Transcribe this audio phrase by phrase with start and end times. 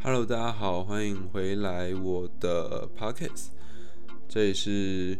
[0.00, 3.46] Hello，大家好，欢迎回来我的 Podcast，
[4.28, 5.18] 这里是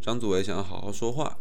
[0.00, 1.36] 张祖伟，想要好好说话。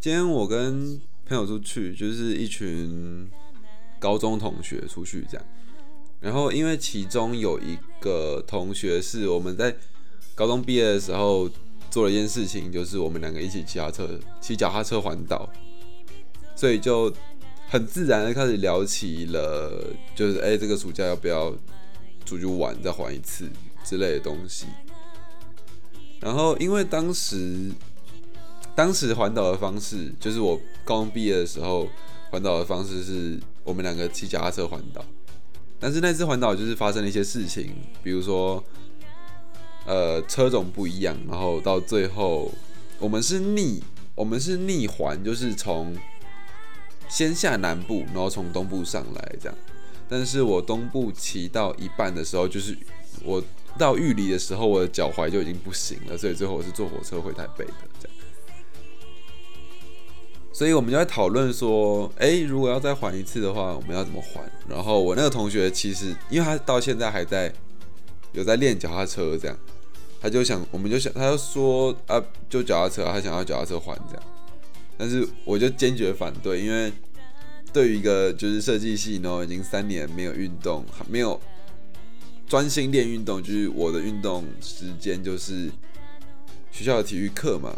[0.00, 3.28] 今天我跟朋友出去，就是一群
[3.98, 5.46] 高中同学出去这样。
[6.18, 9.76] 然后因为其中有一个同学是我们在
[10.34, 11.46] 高中毕业的时候
[11.90, 15.46] 做了一件事情，就是我们两个一起骑脚车，骑脚踏车环岛。
[16.54, 17.12] 所以就
[17.68, 19.84] 很自然的开始聊起了，
[20.14, 21.52] 就是哎，这个暑假要不要
[22.24, 23.48] 出去玩，再环一次
[23.84, 24.66] 之类的东西。
[26.20, 27.70] 然后因为当时
[28.74, 31.88] 当时环岛的方式，就是我高中毕业的时候
[32.30, 35.04] 环岛的方式是我们两个骑脚踏车环岛。
[35.78, 38.62] 但是那次环岛就是发生了一些事情，比如说
[39.84, 42.50] 呃车种不一样，然后到最后
[42.98, 43.82] 我们是逆
[44.14, 45.94] 我们是逆环，就是从
[47.14, 49.56] 先下南部，然后从东部上来这样，
[50.08, 52.76] 但是我东部骑到一半的时候，就是
[53.22, 53.40] 我
[53.78, 58.16] 到玉里的时候，我的脚踝就已经不行了，所以最后我是坐火车回台北的这样。
[60.52, 64.42] 所以我们就在讨论说，哎，如果要再还一次的话，我们要怎么还？
[64.68, 67.52] 然后我那个同学其实，因为他到现在还在
[68.32, 69.56] 有在练脚踏车这样，
[70.20, 74.22] 他就想，我们就想，他就说啊，就脚踏车，他想要脚踏车还这样。
[74.96, 76.92] 但是我就坚决反对，因为
[77.72, 81.40] 对于一个就是设计系呢，已经三年没有运动，没有
[82.46, 85.68] 专心练运动，就是我的运动时间就是
[86.70, 87.76] 学校的体育课嘛，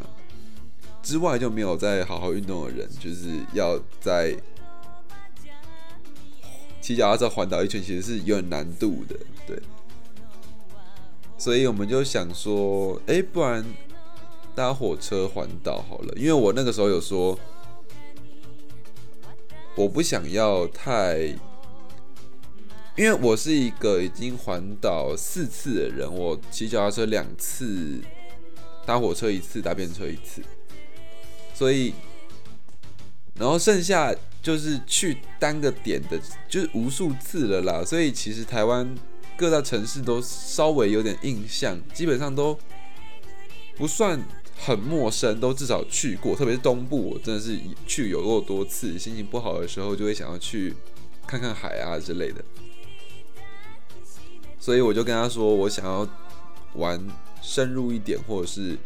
[1.03, 4.37] 之外就没有再好好运动的人，就是要在
[6.83, 9.59] 骑脚踏车环岛一圈，其实是有点难度的，对。
[11.39, 13.65] 所以我们就想说，哎，不然。
[14.57, 17.39] 搭火车环岛好了，因为我那个时候有说，
[19.77, 21.19] 我不想要太，
[22.97, 28.01] 因为我是一个已经环岛四次的人，我骑脚踏车两次，
[28.87, 30.41] 搭火车一次，搭便车一次，
[31.53, 31.93] 所以，
[33.35, 36.19] 然后剩下就是去单个点的，
[36.49, 38.89] 就是无数次了啦，所以其实台湾
[39.37, 42.59] 各大城市都稍微有点印象，基本上都
[43.77, 44.19] 不算。
[44.59, 48.99] 很陌生，都至少去过，特别是东部，我真的是去有过多次。
[48.99, 50.75] 心情不好的时候，就会想要去
[51.27, 52.45] 看看海啊之类的。
[54.59, 56.09] 所以我就跟他说，我想要
[56.75, 57.01] 玩
[57.41, 58.77] 深入一点，或者是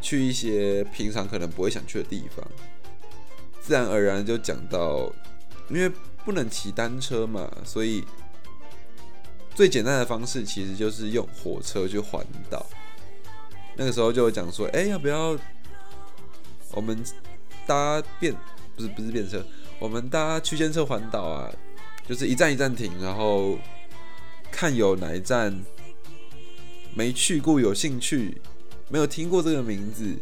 [0.00, 2.46] 去一些平常可能不会想去的地方。
[3.60, 5.10] 自然而然就讲到，
[5.68, 5.90] 因为
[6.24, 8.04] 不能骑单车嘛，所以
[9.54, 12.64] 最简单的方式其实就是用火车去环岛。
[13.76, 15.36] 那个时候就讲说，哎，要不要
[16.70, 16.96] 我们
[17.66, 18.32] 搭便
[18.76, 19.44] 不是不是便车，
[19.80, 21.52] 我们搭区间车环岛啊，
[22.06, 23.58] 就是一站一站停，然后
[24.52, 25.60] 看有哪一站
[26.94, 28.40] 没去过、有兴趣、
[28.88, 30.16] 没有听过这个名字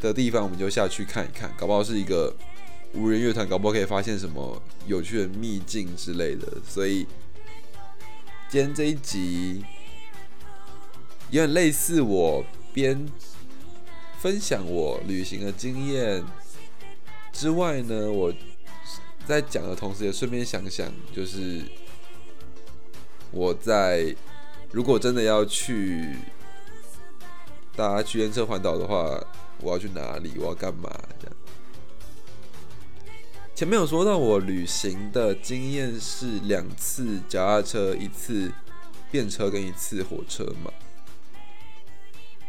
[0.00, 2.34] 的地方，我们就下去看一看，搞不好是一个
[2.94, 6.46] 无人乐团，搞不好可以发现什么有趣的秘境之类的。
[6.68, 7.06] 所以
[8.48, 9.64] 今天这一集
[11.30, 12.44] 有点类似我。
[12.72, 13.06] 边
[14.18, 16.24] 分享我旅行的经验
[17.32, 18.32] 之外呢，我
[19.26, 21.62] 在讲的同时也顺便想想，就是
[23.30, 24.14] 我在
[24.72, 26.16] 如果真的要去
[27.76, 29.22] 搭区间车环岛的话，
[29.60, 30.32] 我要去哪里？
[30.36, 30.90] 我要干嘛？
[31.20, 31.36] 这样。
[33.54, 38.50] 前面有说到我旅行的经验是两次脚踏车，一次
[39.10, 40.70] 便车跟一次火车嘛。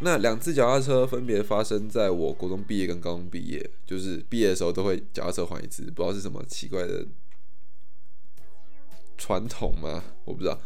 [0.03, 7.05] 那两次脚踏车分别发生在我国中毕业跟高中毕业，就是毕业的时候都会脚踏车还一次，不知道是什么奇怪的
[9.15, 10.03] 传统吗？
[10.25, 10.59] 我不知道。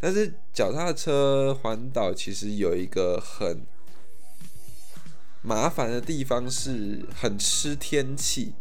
[0.00, 3.66] 但是脚踏车环岛其实有一个很
[5.42, 8.54] 麻烦的地方，是很吃天气。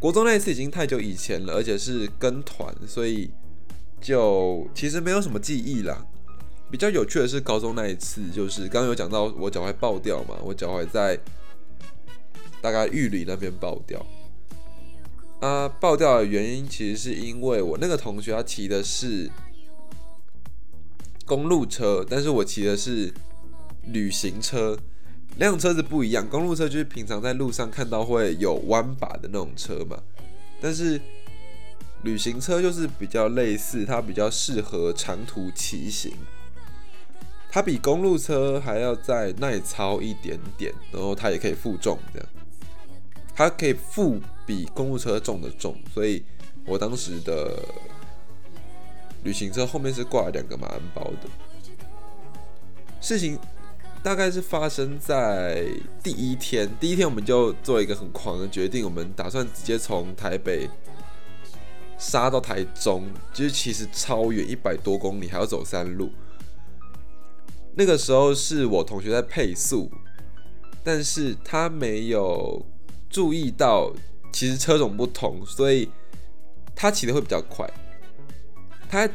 [0.00, 3.30] 国中那一次已经太久以前了，而且是跟团，所以
[4.00, 6.06] 就其实没有什么记忆了。
[6.70, 11.18] 比较有趣的是高中那一次，就是刚刚有讲到我脚踝爆掉嘛，我脚踝在
[12.60, 14.04] 大概玉里那边爆掉。
[15.40, 19.30] 啊，爆掉的原因其实是因为我那个同学他骑的是
[21.24, 23.12] 公路车，但是我骑的是
[23.86, 24.76] 旅行车，
[25.36, 26.28] 两种车子不一样。
[26.28, 30.02] 公路车就是平常在路上看到会有弯把的那种车嘛，
[30.60, 31.00] 但是
[32.02, 36.12] 旅行车就是比较类似，它比较适合长途骑行。
[37.58, 42.28] 它比公路车还要再耐操一点点，然后它也可以负重，这样
[43.34, 46.22] 它可以负比公路车重的重，所以
[46.64, 47.60] 我当时的
[49.24, 51.28] 旅行车后面是挂了两个马鞍包的。
[53.00, 53.36] 事情
[54.04, 55.66] 大概是发生在
[56.00, 60.70] 第一天，第一天我们就做一个很狂的决定，我们打算直接从台北
[61.98, 66.12] 杀到台中，就是其实超远，一百多公里，还要走山路。
[67.78, 69.88] 那个时候是我同学在配速，
[70.82, 72.66] 但是他没有
[73.08, 73.92] 注意到，
[74.32, 75.88] 其实车种不同，所以
[76.74, 77.70] 他骑的会比较快。
[78.90, 79.08] 他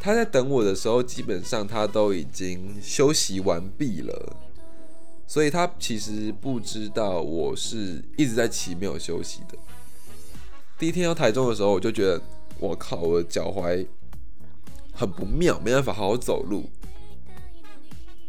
[0.00, 4.36] 他在等我的时候，基本上他都已经休息完毕了，
[5.24, 9.56] 所以他其实不知道我是一直在骑没有休息的。
[10.76, 12.20] 第一天到台中的时候，我就觉得
[12.58, 13.86] 我靠，我的脚踝
[14.92, 16.68] 很不妙，没办法好好走路。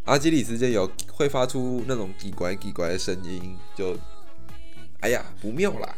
[0.06, 3.98] 阿基里斯腱有会发出那种叽拐叽拐的声音，就
[5.00, 5.96] 哎呀不妙啦，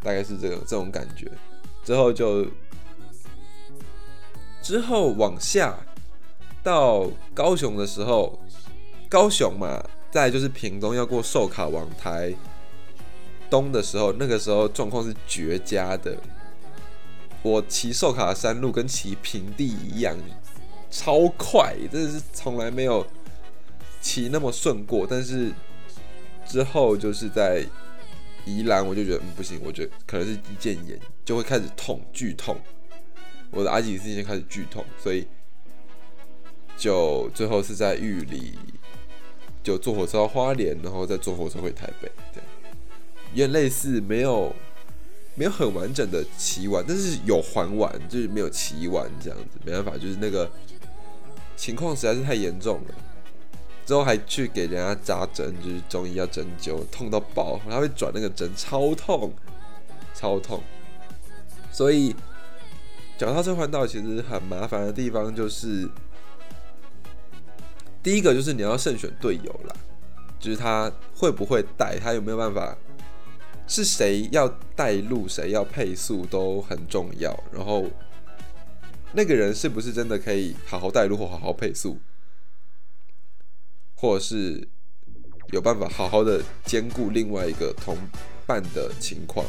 [0.00, 1.30] 大概是这个这种感觉。
[1.84, 2.46] 之后就
[4.62, 5.76] 之后往下
[6.62, 8.38] 到高雄的时候，
[9.08, 12.32] 高雄嘛，再就是屏东要过寿卡往台
[13.50, 16.16] 东的时候，那个时候状况是绝佳的。
[17.42, 20.16] 我骑寿卡山路跟骑平地一样，
[20.92, 23.04] 超快，真的是从来没有。
[24.02, 25.50] 骑那么顺过，但是
[26.46, 27.64] 之后就是在
[28.44, 32.58] 宜兰，我就觉得嗯不行，我觉得可能是一腱炎，就会开始痛，剧痛。
[33.52, 35.26] 我的阿基里斯腱开始剧痛，所以
[36.76, 38.58] 就最后是在玉里，
[39.62, 42.48] 就坐火车到花莲，然后再坐火车回台北，这样，
[43.32, 44.52] 也类似没有
[45.36, 50.50] 没有很完整的骑完，但是有还完，就是没有骑完这样子，没办法，就是那个
[51.56, 52.94] 情况实在是太严重了。
[53.84, 59.32] 之后还去给人家扎针，就是中医要针灸，痛到爆，他会转那个针，超痛，
[60.14, 60.62] 超痛。
[61.72, 62.14] 所以
[63.18, 65.88] 脚踏车环岛其实很麻烦的地方就是，
[68.02, 69.74] 第一个就是你要慎选队友啦，
[70.38, 72.76] 就是他会不会带，他有没有办法，
[73.66, 77.36] 是谁要带路，谁要配速都很重要。
[77.52, 77.86] 然后
[79.12, 81.98] 那个人是不是真的可以好好带路或好好配速？
[84.02, 84.68] 或者是
[85.52, 87.96] 有办法好好的兼顾另外一个同
[88.44, 89.46] 伴的情况，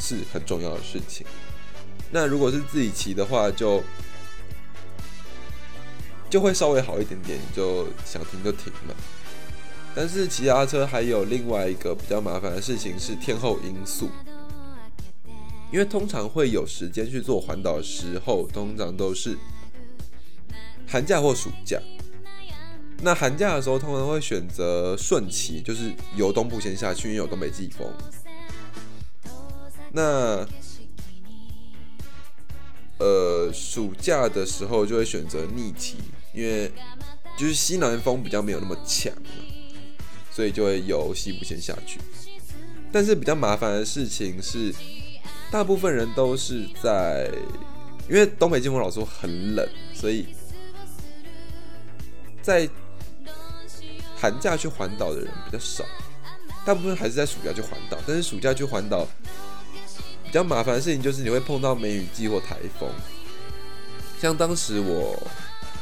[0.00, 1.24] 是很重要的事情。
[2.10, 3.80] 那如果是自己骑的话，就
[6.28, 8.94] 就会稍微好一点点，就想停就停嘛。
[9.94, 14.10] 但是骑他车还有另外一个比较麻烦的事情是天候因素，
[15.72, 19.38] 因为通常会有时间去做环岛的时候，通常都是
[20.88, 21.80] 寒假或暑假。
[23.02, 27.86] 那寒假的时候，通常会选择顺骑，就是由东部先下去，因为有东北季风。
[29.92, 30.44] 那
[32.98, 35.98] 呃，暑假的时候就会选择逆骑，
[36.34, 36.72] 因为
[37.38, 39.12] 就是西南风比较没有那么强，
[40.32, 42.00] 所以就会由西部先下去。
[42.90, 44.74] 但是比较麻烦的事情是，
[45.50, 47.30] 大部分人都是在，
[48.08, 50.26] 因为东北季风老说很冷，所以
[52.40, 52.68] 在。
[54.18, 55.84] 寒假去环岛的人比较少，
[56.64, 57.98] 大部分还是在暑假去环岛。
[58.06, 59.06] 但是暑假去环岛
[60.24, 62.88] 比较麻烦的事情就是你会碰到梅雨季或台风。
[64.18, 65.22] 像当时我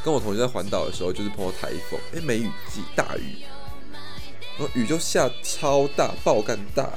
[0.04, 3.44] 跟我同学在环岛的时候，就是碰到台风，哎，梅雨季大雨，
[4.58, 6.90] 然后雨就下超大，爆干大。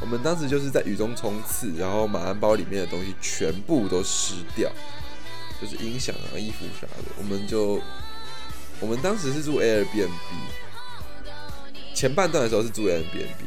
[0.00, 4.70] 我们当时就是在雨中冲刺，然后马鞍包里面的东西全部都湿掉，
[5.62, 7.80] 就是音响啊、衣服啥的，我们就。
[8.78, 10.10] 我们当时是住 Airbnb，
[11.94, 13.46] 前半段的时候是住 Airbnb，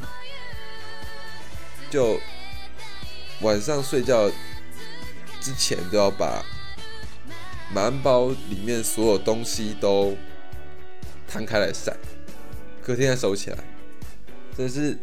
[1.91, 2.19] 就
[3.41, 4.27] 晚上睡觉
[5.39, 6.43] 之前都要把
[7.71, 10.17] 马鞍包里面所有东西都
[11.27, 11.95] 摊开来晒，
[12.81, 13.57] 隔天再收起来。
[14.57, 14.97] 真是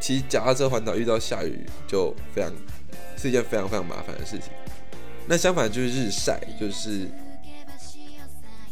[0.00, 2.52] 骑脚踏车环岛遇到下雨就非常
[3.16, 4.48] 是一件非常非常麻烦的事情。
[5.26, 7.08] 那相反就是日晒，就是。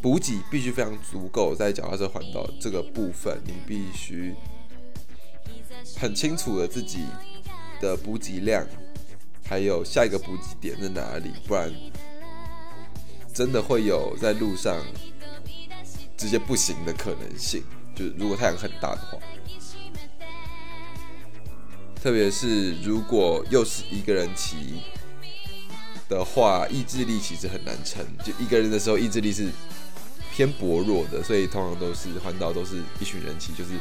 [0.03, 4.35] 补给必须非常足够，在脚踏车环岛这个部分，你必须
[5.97, 7.07] 很清楚的自己
[7.81, 8.67] 的补给量，
[9.47, 11.73] 还有下一个补给点在哪里，不然
[13.33, 14.77] 真的会有在路上
[16.17, 17.63] 直接不行的可能性。
[17.95, 19.19] 就是如果太阳很大的话，
[21.95, 24.83] 特别是如果又是一个人骑
[26.09, 28.05] 的话，意志力其实很难撑。
[28.25, 29.49] 就一个人的时候，意志力是。
[30.35, 33.73] 偏薄弱的，所以通常都是环岛都是一群人骑，就是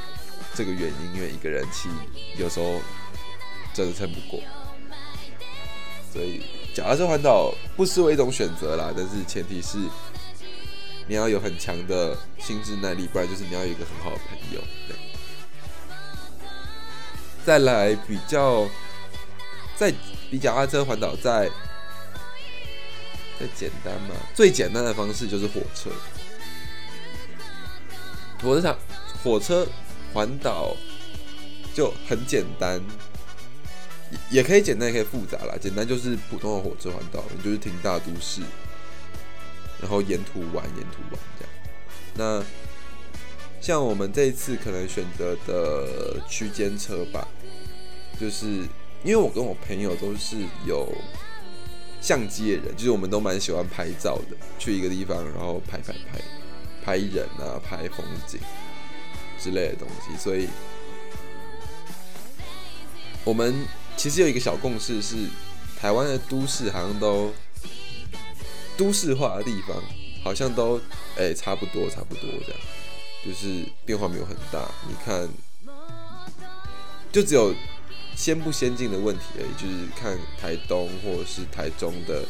[0.54, 1.88] 这个原因，因为一个人骑
[2.38, 2.82] 有时候
[3.74, 4.42] 真的撑不过，
[6.12, 6.44] 所以
[6.74, 8.94] 脚踏车环岛不失为一种选择啦。
[8.96, 9.78] 但是前提是
[11.08, 14.62] 你要有很强的心智耐力，不然就是你要有一个很好的朋友。
[17.46, 18.68] 再来比较，
[19.76, 19.92] 在
[20.30, 21.50] 比脚踏车环岛在
[23.40, 24.14] 再简单嘛？
[24.36, 25.90] 最简单的方式就是火车。
[28.42, 28.78] 火车场
[29.24, 29.68] 火车
[30.14, 30.76] 环岛
[31.74, 32.82] 就很简单，
[34.30, 35.56] 也也可以简单，也可以复杂啦。
[35.62, 38.42] 简单就是普通的火车环岛，你就是停大都市，
[39.80, 41.54] 然后沿途玩，沿途玩这样。
[42.16, 42.44] 那
[43.62, 47.28] 像我们这一次可能选择的区间车吧，
[48.20, 48.48] 就是
[49.04, 50.92] 因为我跟我朋友都是有
[52.02, 56.20] 相机的人，就是我们都蛮喜欢拍照的，去一个地方然后拍拍拍。
[56.84, 58.40] 拍人啊，拍风景
[59.40, 60.48] 之类的东西，所以
[63.24, 63.66] 我们
[63.98, 65.28] 其实有一个小共识是，
[65.80, 67.32] 台湾的都市好像都
[68.78, 69.82] 都市化的地方，
[70.24, 70.82] 好像都
[71.18, 72.62] 哎差不多差不多这样，
[73.26, 74.68] 就是变化没有很大。
[74.88, 75.30] 你看，
[77.12, 77.54] 就只有
[78.16, 82.26] 先不先进的问题而已，就是看台东或者是台中的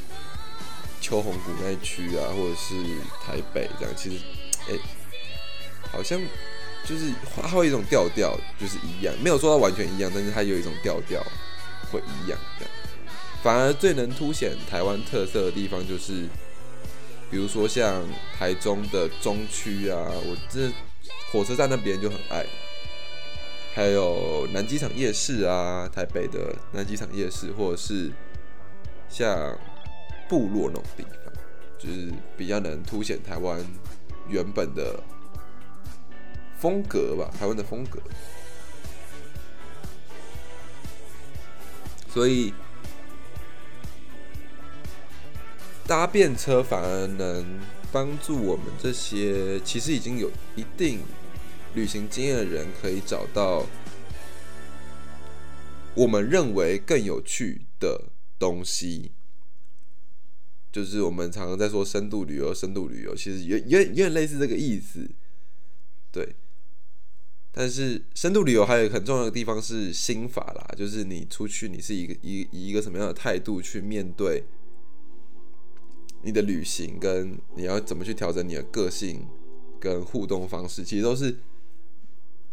[1.00, 2.76] 秋红谷那区啊，或者是
[3.26, 4.24] 台北这样，其实。
[4.70, 4.78] 哎，
[5.92, 6.20] 好像
[6.86, 11.22] 就是它会有一种调调，就是一样，没有说到完全一样，但是它有一种调调
[11.92, 12.66] 会一样的。
[13.44, 16.28] 反而最能凸显台湾特色的地方，就是
[17.30, 18.04] 比如说像
[18.38, 20.72] 台中的中区啊，我这
[21.32, 22.46] 火车站那边就很爱，
[23.74, 28.12] 还有南机场夜市啊，台北的南机场夜市，或者是
[29.10, 29.58] 像
[30.30, 31.34] 部落那种地方，
[31.80, 33.60] 就是比较能凸显台湾。
[34.28, 35.02] 原本的
[36.58, 38.00] 风格吧，台湾的风格，
[42.08, 42.54] 所以
[45.88, 47.60] 搭便车反而能
[47.92, 51.02] 帮助我们这些其实已经有一定
[51.74, 53.66] 旅行经验的人，可以找到
[55.94, 58.10] 我们认为更有趣的
[58.40, 59.12] 东西。
[60.72, 65.10] 就是我们常常在说深度旅游，深度旅游其实也也有点类似这个意思，
[66.12, 66.36] 对。
[67.54, 74.46] 但是深度旅游还有很重要的地方是心法啦，就是你出去，你是一个以以一个什么样的态度去面对
[76.22, 79.28] 你的旅行，跟你要怎么去调整你的个性
[79.82, 81.40] 跟互动方式，其实都是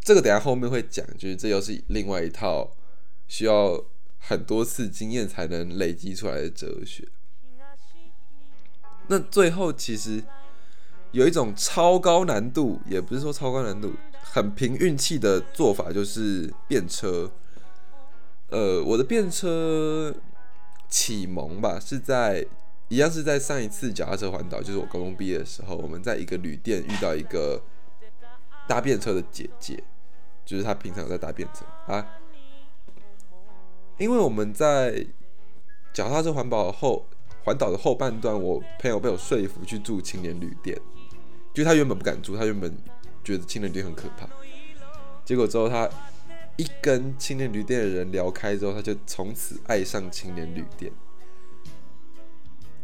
[0.00, 2.76] 这个等下后面会讲，就是这又是另外一套
[3.28, 3.84] 需要
[4.18, 7.06] 很多次经验才能累积出来的哲学。
[9.10, 10.22] 那最后其实
[11.12, 17.30] 有一种超高难度，也不是说超高难度，很凭运气的做法，就是便车。
[18.50, 20.14] 呃，我的便车
[20.88, 22.46] 启蒙吧，是在
[22.88, 27.62] 一样是在上一次脚踏车环岛，就是我高中毕业的时候，我们在一个旅店遇到一个
[28.66, 29.82] 搭便车的姐姐，
[30.44, 32.06] 就是她平常在搭便车啊，
[33.96, 35.06] 因为我们在
[35.94, 37.06] 脚踏车环保后。
[37.44, 40.78] 环岛的后半段，我朋友被我说服去住青年旅店，
[41.54, 42.76] 就他原本不敢住，他原本
[43.24, 44.28] 觉得青年旅店很可怕。
[45.24, 45.88] 结果之后，他
[46.56, 50.92] 一跟青年旅店的人聊开之后，他就从此爱上青年旅店。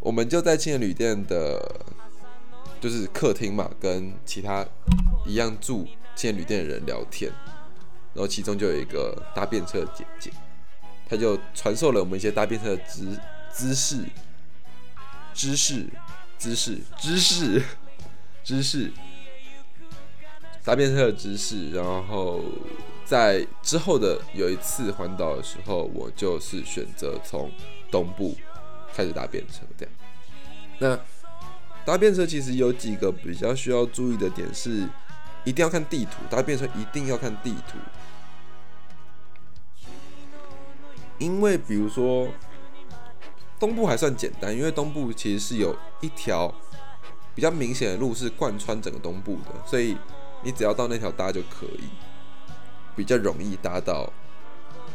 [0.01, 1.85] 我们就在青年旅店的，
[2.81, 4.67] 就是客厅嘛，跟其他
[5.27, 7.33] 一样住青年旅店的人聊天，
[8.13, 10.31] 然后其中就有一个搭便车的姐姐，
[11.09, 13.19] 她就传授了我们一些搭便车的姿
[13.51, 14.05] 姿势。
[15.35, 15.87] 知识，
[16.39, 17.63] 知识，知识，
[18.45, 18.93] 知识，
[20.63, 21.73] 搭便车的知识。
[21.73, 22.41] 然后
[23.05, 27.51] 在之后的有一次环岛的时候，我就是选择从
[27.91, 28.37] 东部
[28.95, 29.65] 开始搭便车。
[29.77, 29.95] 这样，
[30.79, 30.99] 那
[31.85, 34.89] 搭便车其实有几个比较需要注意的点是，
[35.43, 36.13] 一定要看地图。
[36.31, 37.77] 搭便车一定要看地图，
[41.19, 42.29] 因为比如说。
[43.65, 46.55] 东部还算简单，因为东部其实是有一条
[47.35, 49.97] 比较明显的路是贯穿整个东部的，所以
[50.43, 51.89] 你只要到那条搭就可以，
[52.95, 54.13] 比较容易搭到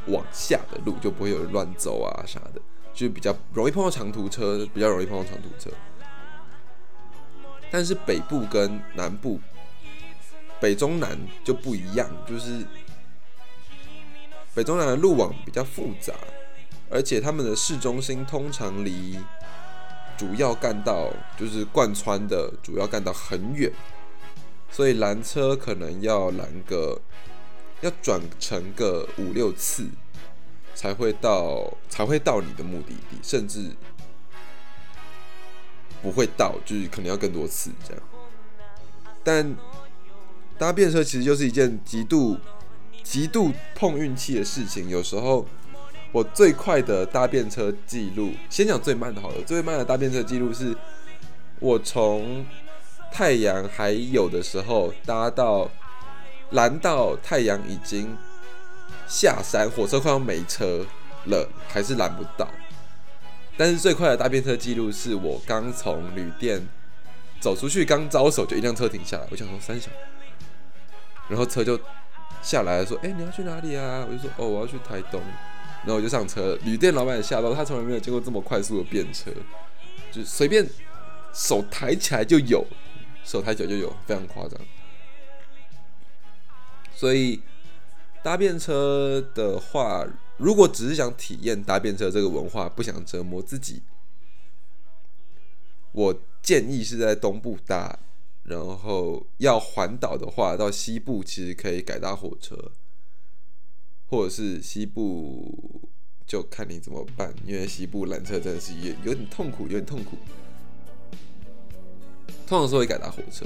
[0.06, 2.62] 往下的路，就不会有乱走啊啥的，
[2.94, 5.72] 就比较容易碰到长途车，比较容易碰到长途车。
[7.72, 9.40] 但是北部跟南部，
[10.60, 12.64] 北中南就不一样，就是
[14.54, 16.14] 北中南的路网比较复杂。
[16.90, 19.20] 而且他们的市中心通常离
[20.18, 23.72] 主要干道，就是贯穿的主要干道很远，
[24.72, 27.00] 所以拦车可能要拦个
[27.82, 29.88] 要转乘个五六次
[30.76, 33.72] 才会到，才会到你的目的地，甚至
[36.02, 38.04] 不会到，就是可能要更多次这样。
[39.24, 39.56] 但
[40.58, 42.38] 搭便车其实就是一件极度、
[43.04, 44.90] 极度碰运气的事情。
[44.90, 45.46] 有时候
[46.12, 49.36] 我最快的搭便车记录，先讲最慢的好了。
[49.46, 50.76] 最慢的搭便车记录是，
[51.60, 52.46] 我从
[53.12, 55.70] 太阳还有的时候搭到
[56.52, 58.18] 蓝到太阳已经
[59.08, 60.86] 下山，火车快要没车
[61.26, 62.48] 了，还是拦不到。
[63.56, 66.68] 但是最快的搭便车记录是我刚从旅店
[67.40, 69.92] 走出去，刚招手就一辆车停下来，我想说三小。
[71.28, 71.80] 然后车就
[72.42, 75.22] 下来，说：“哎，你要去哪里啊？”我就说：“哦，我要去台东。”
[75.90, 79.32] 然后我就上车，旅店老板也吓到，他从来没有见过这么快速的便车，
[80.12, 80.64] 就随便
[81.34, 82.64] 手抬起来就有，
[83.24, 84.62] 手抬脚就有，非常夸张。
[86.94, 87.42] 所以
[88.22, 93.82] 搭便车的话，如果只是想体验搭便车这个文化，不想折磨自己，
[95.92, 97.98] 我建议是在东部搭。
[98.44, 102.56] 然后要环岛的话，到西部其实可以改搭火车，
[104.10, 105.82] 或者是西部
[106.26, 110.18] 就看你怎么办，因为西部缆车真的是有有点痛苦，有点痛苦。
[112.48, 113.46] 通常是会改搭火车，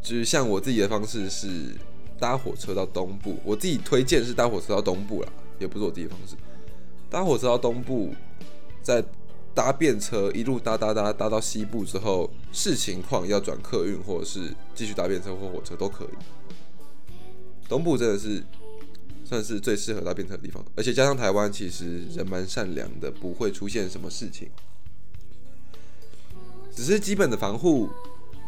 [0.00, 1.74] 就是像我自己的方式是
[2.18, 6.36] 搭火车到东部，我自己推荐是搭火车到东部啦，也不是我自己的方式，
[7.10, 8.14] 搭火车到东部，
[8.82, 9.04] 在。
[9.54, 16.08] 搭便车一路搭搭搭搭到西部之后，视情况要转客运或者是继续搭便车或火车都可以。
[17.68, 18.42] 东部真的是
[19.24, 24.50] 算是最适合搭便车的地方，而且加上台湾其实人蛮善良的，不会出现什么事情。
[26.74, 27.88] 只是基本的防护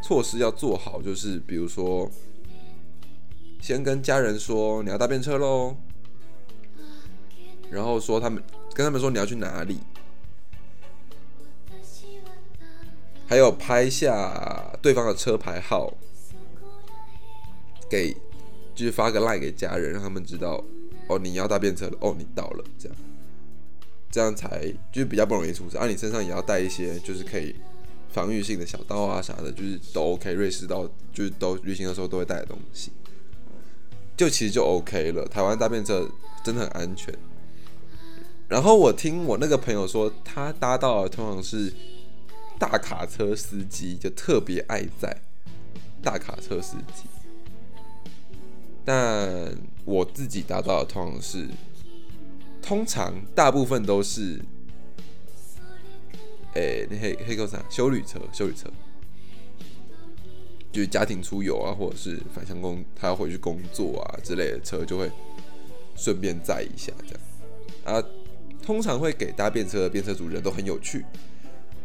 [0.02, 2.10] 措施要做好，就是比如说
[3.60, 5.76] 先跟家人说你要搭便车喽，
[7.70, 8.42] 然后说他们
[8.74, 9.78] 跟他们说你要去哪里。
[13.26, 15.92] 还有拍下对方的车牌号，
[17.88, 18.14] 给
[18.74, 20.62] 就是发个 line 给家人，让他们知道
[21.08, 22.96] 哦，你要搭便车了，哦，你到了，这样，
[24.10, 25.76] 这样才就是比较不容易出事。
[25.76, 27.54] 啊，你身上也要带一些就是可以
[28.10, 30.32] 防御性的小刀啊啥的，就是都 OK。
[30.32, 32.90] 瑞士刀就是都旅行的时候都会带的东西，
[34.16, 35.24] 就其实就 OK 了。
[35.26, 36.08] 台湾搭便车
[36.44, 37.14] 真的很安全。
[38.48, 41.72] 然后我听我那个朋友说，他搭到通常是。
[42.56, 45.14] 大卡车司机就特别爱载
[46.00, 47.02] 大卡车司机，
[48.84, 51.48] 但我自己搭到的通常是，
[52.60, 54.40] 通常大部分都是，
[56.54, 58.68] 诶，那黑黑狗啥修旅车，修旅车，
[60.70, 65.10] 就是家庭出游啊，或者是返乡工，他要回去工作啊之类的车，就会
[65.96, 67.20] 顺便载一下这样。
[67.84, 68.04] 啊，
[68.62, 71.04] 通常会给搭便车的便车主人都很有趣。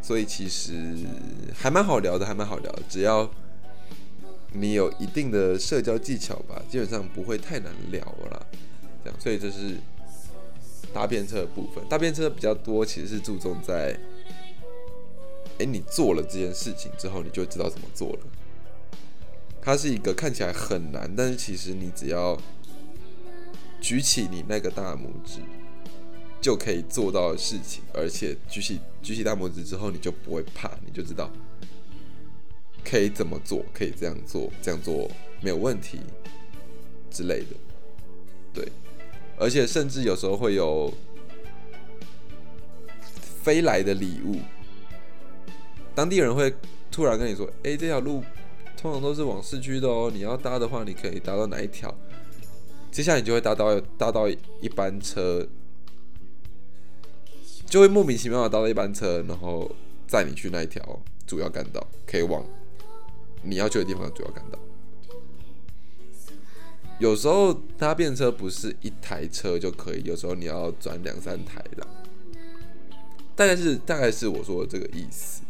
[0.02, 0.96] 所以其实
[1.54, 2.82] 还蛮好聊的，还蛮好聊的。
[2.88, 3.30] 只要
[4.54, 8.48] 你有一定的社交技巧吧，基本上不会太难聊了。
[9.04, 9.78] 这样，所以这是
[10.94, 11.84] 搭便车的部分。
[11.88, 13.98] 搭便车比较多，其实是注重在，
[15.60, 18.20] 哎，你做了这件事情之后，你就知道怎么做了。
[19.62, 22.40] 它是一个看起来很难，但是其实你只要
[23.80, 25.40] 举起你那个大拇指。
[26.42, 31.30] 就可以做到的事情，而且举起举起大拇指之后，你就不会怕，你就知道
[32.84, 35.10] 可以怎么做，可以这样做，这样做
[35.42, 36.00] 没有问题
[37.10, 37.56] 之类的。
[38.54, 38.68] 对，
[39.38, 40.94] 而且甚至有时候会有
[43.42, 44.38] 飞来的礼物，
[45.94, 46.54] 当地人会
[46.92, 48.24] 突然跟你说：“哎，这条路
[48.76, 51.96] 通常都是往市区的哦，你要搭的话，你可以搭到哪一条？”
[52.92, 55.48] 接下来你就会搭到搭到一班车。
[57.66, 59.72] 就会莫名其妙的搭到一班车，然后
[60.08, 62.44] 载你去那一条主要干道，可以往
[63.42, 64.60] 你要去的地方主要干道。
[67.00, 71.88] 有时候搭便车不是一台车就可以，有时候你要转两三台的。
[73.36, 75.42] 大概是大概是我说的这个意思。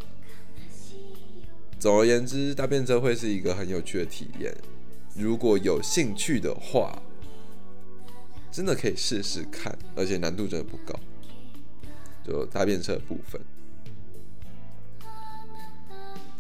[1.80, 4.56] 总而言之，搭便车会是一个很有趣的体验。
[5.16, 7.02] 如果有兴趣的话，
[8.52, 10.94] 真的可以试试看，而且难度真的不高。
[12.24, 13.42] 就搭便车部分，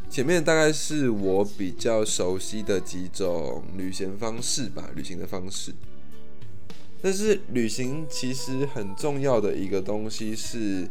[0.09, 5.71] 前面大概是我比较熟悉的几种旅行方式吧，旅行的方式。
[7.01, 10.89] 但是旅行其实很重要的一个东西是，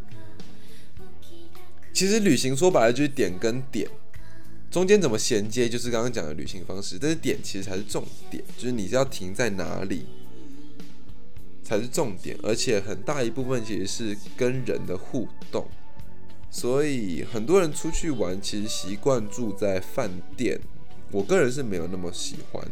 [1.93, 3.87] 其实旅行说白了就是点跟点，
[4.71, 10.07] 中间怎么衔接就是刚刚讲的旅行方式，但是点其实才是重点，就是你是要停在哪里，
[11.63, 15.69] 才是重点，而且很大一部分其实是跟人的互动。
[16.51, 20.59] 所以很多人出去玩，其实习惯住在饭店。
[21.11, 22.63] 我个人是没有那么喜欢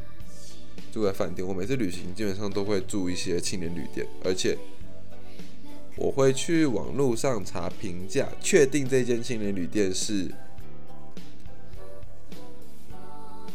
[0.92, 1.46] 住在饭店。
[1.46, 4.58] 我每次旅行基本上都会住一些青年旅店，而且
[5.96, 10.30] 我会去网络上查评价，确定这间青年旅店是。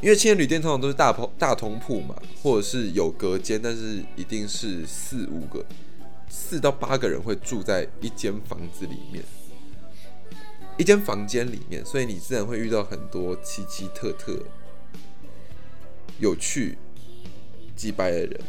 [0.01, 5.63] 因为青年旅店通常都是大铺、大通铺嘛，或者是有隔间，但是一定是四五个、
[6.27, 9.23] 四到八个人会住在一间房子里面，
[10.81, 14.35] 一间房间里面，所以你自然会遇到很多奇奇特特、
[16.17, 16.75] 有趣、
[17.75, 18.41] 几百的人。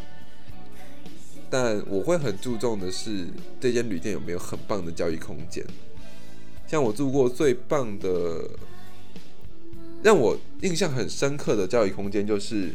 [1.51, 3.27] 但我会很注重的是，
[3.61, 5.63] 这间旅店有没有很棒的交易空间。
[6.67, 8.49] 像我住过最棒的。
[10.03, 12.73] 让我印象很深刻的交易空间就是，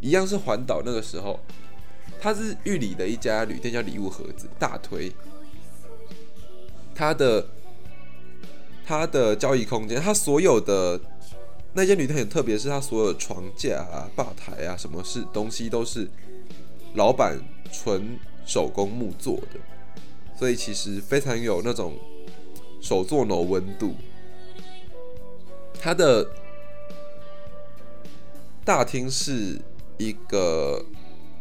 [0.00, 1.40] 一样是环岛那个时候，
[2.20, 5.12] 它是玉里的一家旅店叫礼物盒子，大推。
[6.94, 7.48] 它的
[8.86, 11.00] 它的交易空间，它所有的
[11.72, 16.08] 那间旅店很特别，是它所有的床架啊、吧台啊，什么是东西都是
[16.94, 17.38] 老板
[17.72, 19.58] 纯手工木做的，
[20.38, 21.98] 所以其实非常有那种
[22.80, 23.94] 手作的温度。
[25.80, 26.26] 它的
[28.64, 29.60] 大厅是
[29.98, 30.84] 一个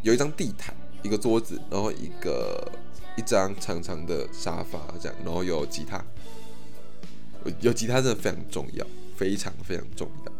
[0.01, 2.71] 有一张地毯，一个桌子，然后一个
[3.15, 6.03] 一张长长的沙发，这样，然后有吉他，
[7.61, 10.31] 有吉他真的非常重要，非常非常重要。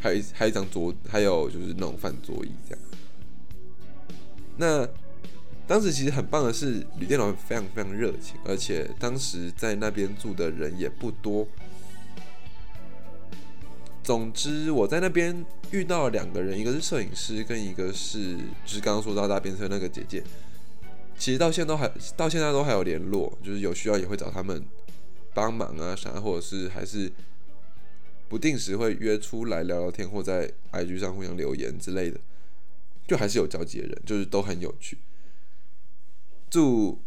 [0.00, 2.84] 还有还有一张桌，还有就是那种饭桌椅这样。
[4.56, 4.88] 那
[5.66, 11.46] 当时其实很棒的是，旅店老板非常非常热情，而且当时在那边住的人也不多。
[14.02, 20.22] 总之，我在那边遇到了两个人，一个是摄影师，跟一个是就是刚刚说到大便车那个姐姐。
[21.16, 24.64] 其实到现在都还到现在都还有联络，就是有需要也会找他们
[25.34, 27.10] 帮忙啊啥，或者是还是
[28.28, 32.20] 不定时会约出来聊聊天，或在 IG 上互相留言之类的，
[33.06, 34.98] 就还是有交集的人，就是都很有趣。
[36.48, 36.98] 就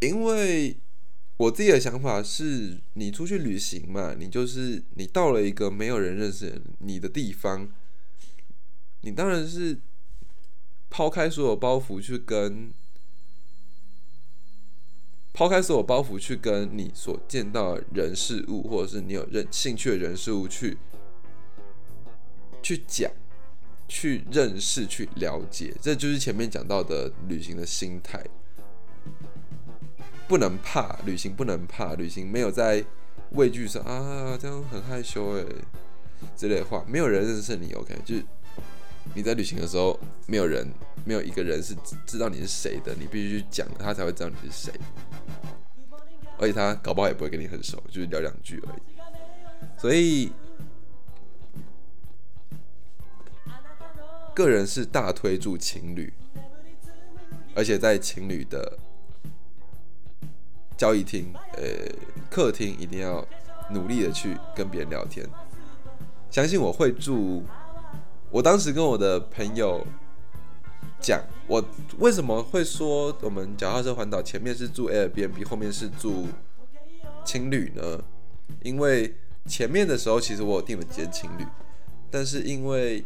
[0.00, 0.76] 因为。
[1.40, 7.66] 我自己的想法是，你出去旅行嘛，你就是你到了一个没有人认识你的地方，
[9.00, 9.78] 你当然是
[10.90, 12.70] 抛开所有包袱去跟
[15.40, 20.76] 抛开所有包袱去跟你所见到的人事物，或者是你有认兴趣的人事物去
[22.62, 23.10] 去讲、
[23.88, 28.22] 去认识、去了解，这就是前面讲到的旅行的心态。
[30.28, 32.84] 不能怕旅行，不能怕旅行，没有在
[33.30, 35.44] 畏惧上啊，这样很害羞哎，
[36.36, 38.22] 之类的话，没有人认识你，OK，就是
[39.14, 40.70] 你在旅行的时候，没有人，
[41.06, 41.74] 没有一个人是
[42.06, 44.72] 知道你是谁的，你必须去讲，他才会知道你是谁，
[46.40, 50.32] 而且他搞不好也不会跟你很熟，就是聊两句而已，所以
[54.34, 56.12] 个人是大推住情侣，
[57.54, 58.78] 而且在情侣的。
[60.76, 61.62] 交易厅，呃，
[62.30, 63.22] 客厅一定要
[63.70, 65.28] 努力的去跟别人聊天。
[66.30, 67.44] 相信我会住。
[68.30, 69.86] 我当时跟我的朋友
[71.00, 71.64] 讲，我
[71.98, 76.26] 为什么会说我们脚踏车环岛前面是住 Airbnb，后面是住
[77.24, 78.02] 情侣呢？
[78.62, 79.14] 因为
[79.46, 81.46] 前面的时候其实我有订了间情侣，
[82.10, 83.04] 但是因为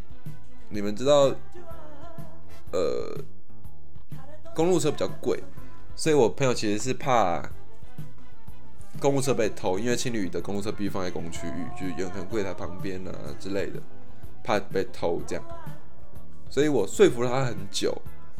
[0.69, 1.35] 你们知道，
[2.71, 3.17] 呃，
[4.53, 5.43] 公路车比较贵，
[5.95, 7.49] 所以我朋友其实是怕。
[8.97, 13.73] 公务车被偷，因为青旅的公务车必须放在公区域，就是有可能柜台旁边啊之类的，
[14.41, 15.43] 怕被偷这样。
[16.49, 17.95] 所以我说服了他很久，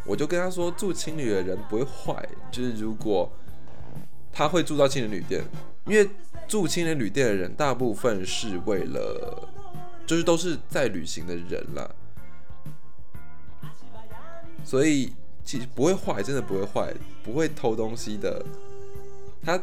[0.05, 3.31] 我就跟他说，住青旅的人不会坏，就是如果
[4.31, 5.43] 他会住到青年旅店，
[5.85, 6.09] 因为
[6.47, 9.47] 住青年旅店的人大部分是为了，
[10.05, 11.89] 就是都是在旅行的人啦，
[14.63, 15.13] 所以
[15.43, 18.45] 其实不会坏，真的不会坏，不会偷东西的，
[19.43, 19.61] 他。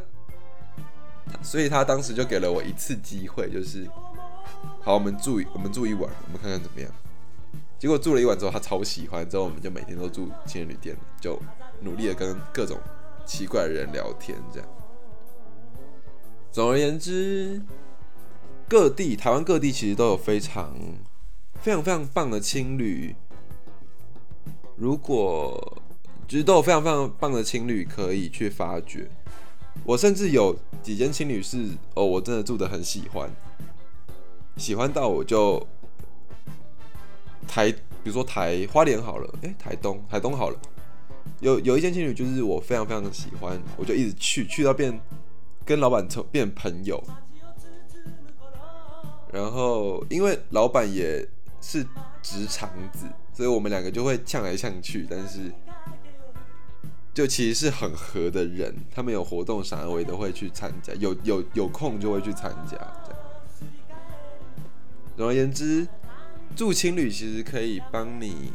[1.40, 3.88] 所以他当时就给了我一次机会，就是
[4.81, 6.90] 好，我们住我们住一晚，我们看看怎么样。
[7.83, 11.37] 结果住了一晚之后，他超喜欢，之后我们就每天都住青年旅店就
[11.81, 12.79] 努力的跟各种
[13.27, 14.68] 奇怪的人聊天，这样。
[16.53, 17.61] 总而言之，
[18.68, 20.73] 各地台湾各地其实都有非常
[21.61, 23.16] 非常非常棒的青旅，
[24.77, 25.83] 如果
[26.29, 29.11] 就是都有非常非常棒的青旅可以去发掘。
[29.83, 33.29] 我甚至有几间青旅是哦，我真的住的很喜欢，
[34.57, 35.66] 喜欢到我就
[37.46, 40.59] 台，比如说台花莲好了，哎，台东台东好了，
[41.40, 44.98] 有有一间情侣就是我非常非常的喜欢，我就一直去，去到变
[45.64, 47.02] 跟老板成变朋友。
[49.33, 51.26] 然后因为老板也
[51.61, 51.83] 是
[52.22, 55.50] 直肠子，所以我们两个就会呛来呛去，但是
[57.14, 58.74] 就其实是很合的人。
[58.94, 62.76] 他们有活动啥我也都会去参加，有有有空就会去参加。
[65.16, 65.87] 总而言之，
[66.57, 68.53] 住青旅其实可以帮你，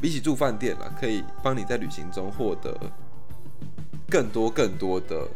[0.00, 2.78] 比起住饭店啦，可以帮你在旅行中获得
[4.08, 5.28] 更多更多的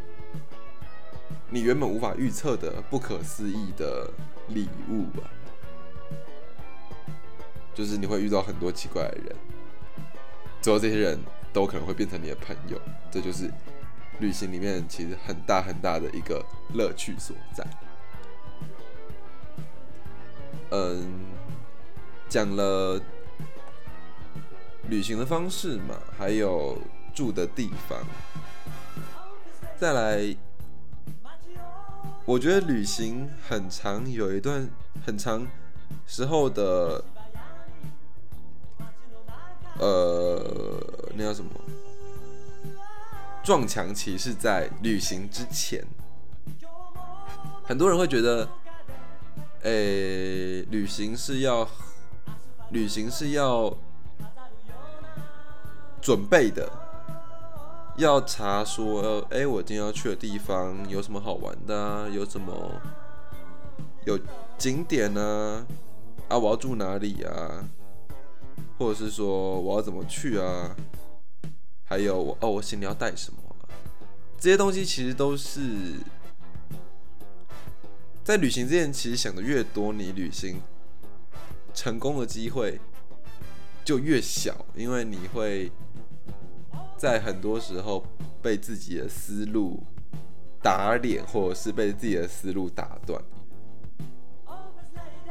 [1.49, 4.09] 你原本无法预测的不可思议的。
[4.51, 5.29] 礼物吧，
[7.75, 9.35] 就是你会遇到很多奇怪的人，
[10.59, 11.19] 最后这些人
[11.53, 13.47] 都可能会变成你的朋友，这就是
[14.17, 17.63] 旅行里面其实很大很大的一个乐趣所在。
[20.71, 21.07] 嗯，
[22.29, 23.01] 讲了
[24.87, 26.77] 旅行的方式嘛，还有
[27.13, 27.99] 住的地方，
[29.79, 30.35] 再来。
[32.25, 34.69] 我觉得旅行很长，有一段
[35.03, 35.47] 很长
[36.05, 37.03] 时候的，
[39.79, 40.39] 呃，
[41.15, 41.49] 那叫什么？
[43.43, 45.83] 撞墙期是在旅行之前。
[47.63, 48.47] 很多人会觉得，
[49.63, 51.67] 诶，旅行是要，
[52.71, 53.75] 旅行是要
[56.01, 56.69] 准备的。
[57.97, 62.07] 要查说，哎，我今天要去的地方有什么好玩的啊？
[62.07, 62.53] 有什么
[64.05, 64.17] 有
[64.57, 65.65] 景点啊？
[66.29, 67.67] 啊，我要住哪里啊？
[68.77, 70.73] 或者是说我要怎么去啊？
[71.83, 73.39] 还有我哦，我行李要带什么？
[74.39, 75.95] 这些东西其实都是
[78.23, 80.61] 在旅行之前，其实想的越多，你旅行
[81.79, 82.77] 成功的机会
[83.85, 85.71] 就越小，因为你会。
[86.97, 88.05] 在很多时候
[88.41, 89.81] 被自己的思路
[90.61, 93.23] 打脸，或者是被自己的思路打断，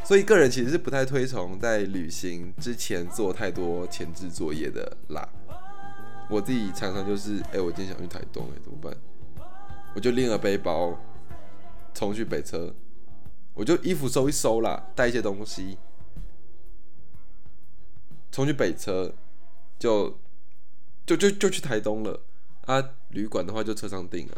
[0.02, 5.28] 所以个人其实是不太推崇在旅行之前做太多前置作业的啦。
[6.30, 8.96] 我自己常常就是，哎，我今天想去台东，哎，怎么办？
[9.94, 10.98] 我就拎了背包，
[11.92, 12.74] 冲去北车，
[13.52, 15.76] 我就衣服收一收啦，带一些东西，
[18.32, 19.12] 冲去北车，
[19.78, 20.18] 就。
[21.08, 22.20] 就就就去台东了
[22.66, 22.90] 啊！
[23.08, 24.36] 旅馆的话就车上订啊，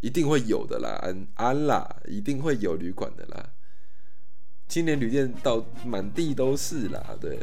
[0.00, 3.50] 一定会有的啦，安安啦，一定会有旅馆的啦。
[4.68, 7.38] 青年旅店到满地都是啦，对。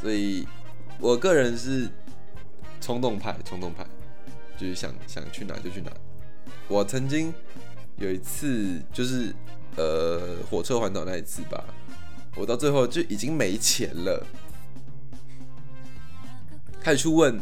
[0.00, 0.48] 所以
[0.98, 1.90] 我个人是
[2.80, 3.86] 冲动派，冲动派，
[4.56, 5.92] 就是想想去哪就去哪。
[6.66, 7.30] 我曾经
[7.96, 9.34] 有一次就是
[9.76, 11.62] 呃火车环岛那一次吧，
[12.36, 14.26] 我到最后就已经没钱了。
[16.80, 17.38] 开始去问，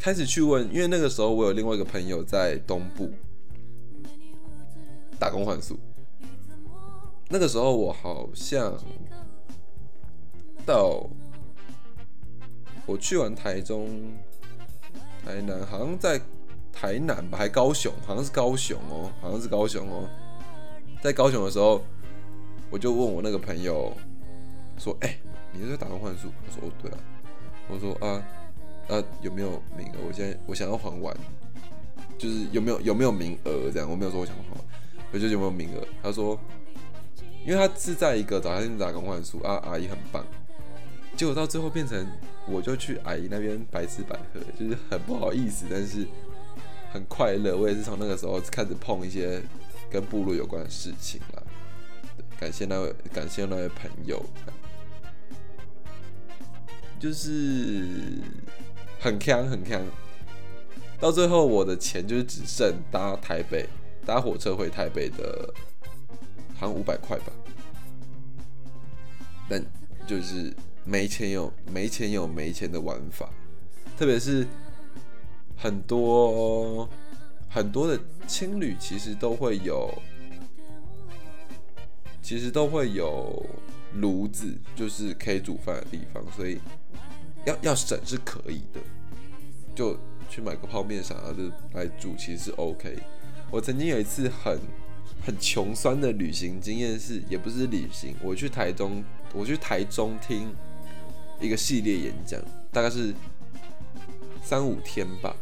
[0.00, 3.10] 开始去问，因为那个时候我有另外一个朋友在东部
[5.18, 5.78] 打工换宿。
[7.28, 8.76] 那个时候我好像
[10.66, 11.08] 到
[12.84, 13.88] 我去完台中、
[15.24, 16.20] 台南，好像在
[16.72, 20.08] 台南吧，还高雄，好像是高雄哦，好像是高雄哦。
[21.02, 21.84] 在高雄的时候，
[22.72, 23.94] 我就问我那个朋友
[24.78, 25.14] 说：“哎，
[25.52, 26.98] 你是在打工换宿？”他说：“哦，对啊。”
[27.68, 28.24] 我说啊
[28.88, 29.98] 啊有没有名额？
[30.08, 31.14] 我现在我想要还完，
[32.18, 33.88] 就是有没有有没有名额这样？
[33.88, 34.64] 我没有说我想还完，
[35.12, 35.86] 我就有没有名额？
[36.02, 36.38] 他说，
[37.46, 40.24] 因为他是在一个早餐店打工换宿啊，阿姨很棒。
[41.14, 42.06] 结果到最后变成
[42.48, 46.06] 我就去阿姨那边白吃白喝，就是很不好意思，但是
[46.90, 47.54] 很快乐。
[47.54, 49.42] 我也是从那个时候开始碰一些
[49.90, 51.42] 跟部落有关的事情了。
[52.42, 54.20] 感谢那位感谢那位朋友。
[56.98, 57.86] 就是
[58.98, 59.80] 很坑很坑，
[60.98, 63.68] 到最后我的钱就是只剩搭台北
[64.04, 65.54] 搭火车回台北的，
[66.56, 67.32] 好像五百块吧。
[69.48, 69.64] 但
[70.04, 70.52] 就是
[70.84, 73.30] 没钱有没钱有没钱的玩法，
[73.96, 74.44] 特别是
[75.56, 76.88] 很多
[77.48, 79.92] 很多的青旅其实都会有，
[82.22, 83.44] 其实都会有
[83.94, 86.58] 炉子，就是可以煮饭的地方，所以。
[87.44, 88.78] 要要省是可以的，
[89.74, 89.98] 就
[90.30, 92.96] 去买个泡面啥的来煮，其实是 OK。
[93.50, 94.56] 我曾经有一次很
[95.26, 99.02] 很穷酸的旅行经验是，也不是旅行，我去台中，
[99.34, 100.54] 我去台中听
[101.40, 103.12] 一个系列演讲，大概是
[104.40, 105.34] 三五天吧。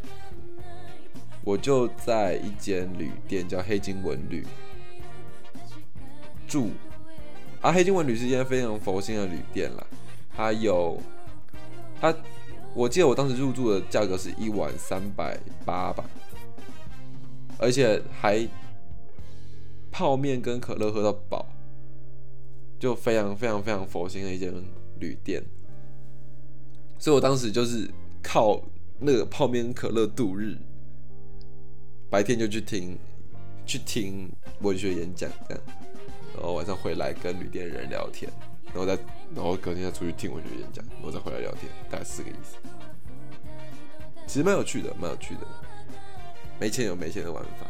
[1.43, 4.43] 我就在一间旅店叫黑金文旅
[6.51, 6.69] 住，
[7.61, 9.87] 啊，黑金文旅是一间非常佛心的旅店啦，
[10.35, 11.01] 它有。
[12.01, 12.13] 它
[12.73, 16.03] 我记得我当时入住的价格是一晚三百八吧，
[17.57, 18.45] 而且还
[19.91, 21.47] 泡面跟可乐喝到饱，
[22.79, 24.53] 就非常非常非常佛心的一间
[24.99, 25.41] 旅店。
[26.97, 27.89] 所以我当时就是
[28.21, 28.61] 靠
[28.99, 30.57] 那个泡面可乐度日，
[32.09, 32.97] 白天就去听
[33.65, 34.27] 去听
[34.61, 35.63] 文学演讲这样，
[36.33, 38.31] 然后晚上回来跟旅店的人聊天，
[38.67, 38.93] 然后再
[39.35, 42.57] 然后隔天再出去听文学演讲，然后再回来聊天，大概四个意思。
[44.27, 45.41] 其实蛮有趣的，蛮有趣的，
[46.59, 47.67] 没钱有没钱的玩法。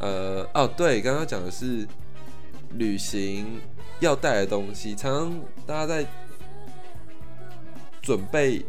[0.00, 1.86] 呃，哦，对，刚刚讲的是
[2.72, 3.60] 旅行
[4.00, 6.06] 要带的东西，常常大家在。
[8.02, 8.64] 准备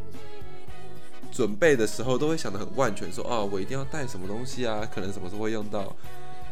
[1.32, 4.82] 准备的时候都会想得很万全，说啊，我一定要带什么东西啊？
[4.92, 5.96] 可能什么时候会用到？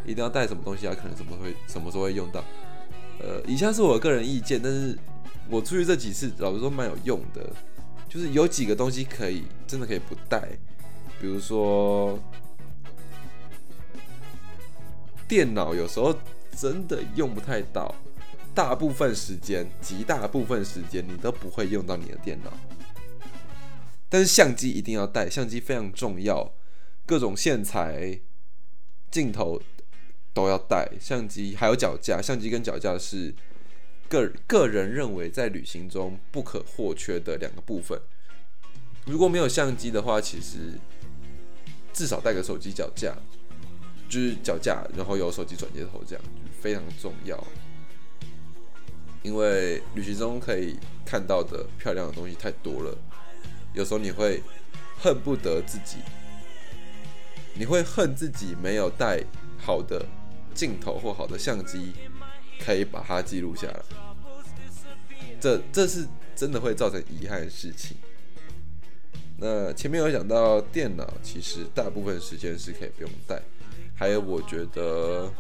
[0.06, 0.96] 一定要带什么东西啊？
[0.96, 2.44] 可能什么会什么时候会用到？
[3.20, 4.98] 呃，以下是我个人意见，但是
[5.50, 7.50] 我出去这几次，老实说蛮有用的。
[8.08, 10.48] 就是有几个东西可以真的可以不带，
[11.20, 12.18] 比如说
[15.28, 16.18] 电脑，有时候
[16.56, 17.94] 真的用不太到，
[18.54, 22.54] 大部分时间，极大部分时间你都不会用到你的电脑。
[24.08, 26.54] 但是相机一定要带，相机非常重要，
[27.06, 28.18] 各种线材、
[29.12, 29.62] 镜头
[30.36, 30.88] 都要带。
[31.00, 33.34] 相机还有脚架，相机跟脚架是
[34.08, 38.00] 个个人认为在旅行中不可或缺的两个部分。
[39.06, 40.74] 如果没有相机的话，其实
[41.94, 43.16] 至少带个手机脚架，
[44.10, 46.24] 就是脚架，然后有手机转接头，这样
[46.62, 47.42] 非常重要。
[49.24, 52.96] 因为旅行中可以看到的漂亮的东西太多了。
[53.74, 54.42] 有时候你会
[55.00, 55.98] 恨不得自己，
[57.54, 59.24] 你会恨自己没有带
[59.58, 60.06] 好的
[60.56, 61.92] 镜头或好的相机，
[62.66, 63.80] 可以把它记录下来。
[65.40, 67.98] 这这是真的会造成遗憾的事情。
[69.38, 73.42] 那前面有讲到电脑，其实大部分时间是可以不用带。
[73.94, 75.32] 还有，我觉得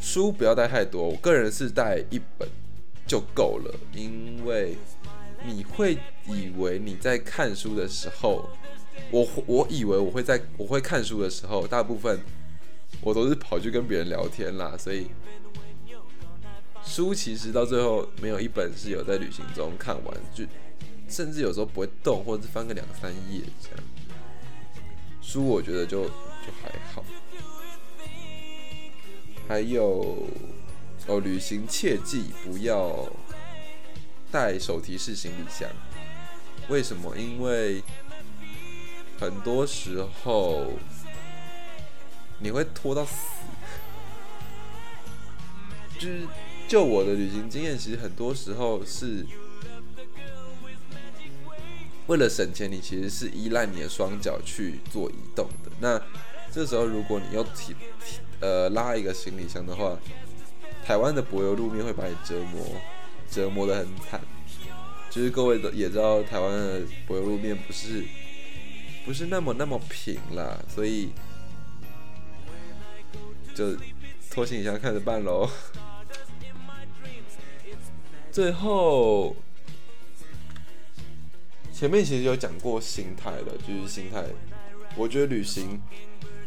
[0.00, 2.46] 书不要带太多，我个人是带一本
[3.06, 4.76] 就够了，因为。
[5.46, 5.96] 你会
[6.26, 8.50] 以为你在看书的时候，
[9.12, 12.18] 我我以为我会在我会看书的时候，大部分
[13.00, 15.08] 我都是跑去跟别人聊天啦，所以
[16.84, 20.44] 书其实到最后没有一本是有在旅行中看完，就
[21.08, 23.78] 甚至有时候不会动，或者是翻个两三页这样。
[25.20, 27.04] 书我觉得就就还好。
[29.46, 30.26] 还有
[31.06, 33.08] 哦，旅行切记不要。
[34.30, 35.66] 带手提式行李箱，
[36.68, 37.16] 为什么？
[37.16, 37.82] 因为
[39.18, 40.66] 很多时候
[42.40, 43.12] 你会拖到死。
[45.98, 46.26] 就是
[46.68, 49.26] 就我的旅行经验，其实很多时候是
[52.06, 55.70] 为了省钱，你其实是依赖你的双脚去做移动的。
[55.80, 56.00] 那
[56.52, 57.74] 这时候如果你又提
[58.40, 59.98] 呃拉一个行李箱的话，
[60.84, 62.64] 台湾的柏油路面会把你折磨。
[63.30, 64.18] 折磨的很惨，
[65.10, 68.02] 就是各位都也知道，台湾的柏油路面不是
[69.04, 71.10] 不是那么那么平啦，所以
[73.58, 73.76] 就
[74.30, 75.50] 拖行李箱看着办喽。
[78.30, 79.34] 最后
[81.72, 84.24] 前面其实有讲过心态了，就是心态，
[84.94, 85.80] 我觉得旅行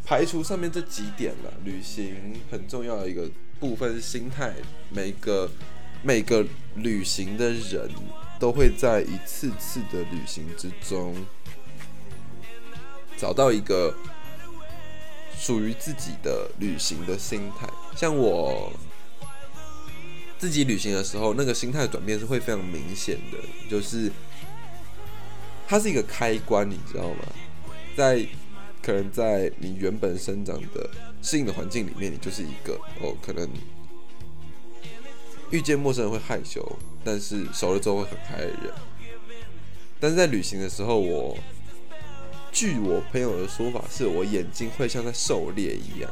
[0.05, 4.53] 排除上面这几点了，旅行很重要的一个部分是心态，
[4.89, 5.49] 每个。
[6.03, 6.43] 每个
[6.77, 7.87] 旅行的人
[8.39, 11.15] 都会在一次次的旅行之中
[13.15, 13.95] 找到一个
[15.37, 17.67] 属于自己的旅行的心态。
[17.95, 18.71] 像我
[20.37, 23.37] 自己旅行的时候，那个心态转变是会非常明显的，
[23.69, 24.11] 就是
[25.67, 27.25] 它是一个开关，你知道吗？
[27.95, 28.25] 在
[28.81, 30.89] 可能在你原本生长的
[31.21, 33.47] 适应的环境里面，你就是一个哦，可能。
[35.51, 38.73] 遇见陌生人会害羞，但是熟了之后会很嗨的人。
[39.99, 41.37] 但是在旅行的时候，我
[42.51, 46.11] 据我朋友的说法，是我眼睛会像在狩猎一样，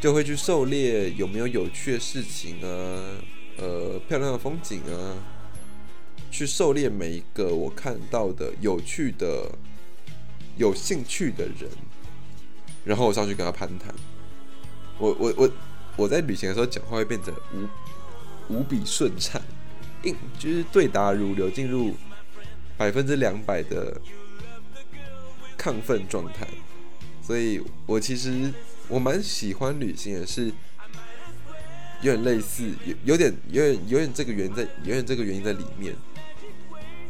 [0.00, 2.68] 就会去狩猎有没有有趣的事情啊，
[3.56, 5.16] 呃，漂亮的风景啊，
[6.30, 9.50] 去狩猎每一个我看到的有趣的、
[10.56, 11.70] 有兴趣的人，
[12.84, 13.94] 然后我上去跟他攀谈。
[14.98, 15.50] 我我我。
[15.98, 19.40] 我在旅行的时候讲话会变得无无比顺畅，
[20.02, 21.94] 应就是对答如流，进入
[22.76, 23.98] 百分之两百的
[25.66, 26.46] 亢奋状态。
[27.20, 28.52] 所以我其实
[28.86, 30.52] 我蛮喜欢旅行的，是
[32.00, 35.92] 有点类似，有有点有点有点这个原因在，有点这个原因在里面，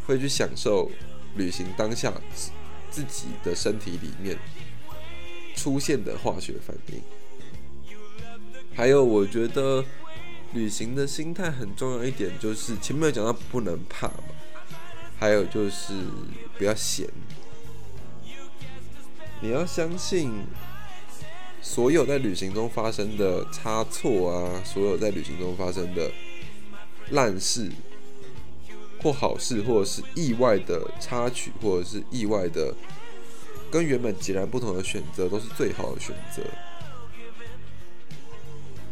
[0.07, 0.91] 会去享受
[1.35, 2.11] 旅行当下
[2.91, 4.39] 自己的身体里面
[5.55, 7.03] 出现的化学反应。
[8.75, 9.85] 还有，我觉得
[10.55, 14.25] 旅行的心态很重要一点，就是前面有讲到不能怕嘛，
[15.19, 15.93] 还有就是
[16.57, 17.07] 不要闲，
[19.41, 20.33] 你要相信。
[21.63, 26.13] 所有在旅行中发生的差错啊，所有在旅行中发生的
[27.11, 27.69] 烂事
[29.03, 32.73] 或好事，或者是意外的插曲，或者是意外的
[33.69, 36.41] 跟原本截然不同的选择，都是最好的选择。